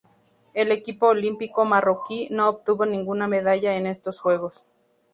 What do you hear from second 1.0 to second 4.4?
olímpico marroquí no obtuvo ninguna medalla en estos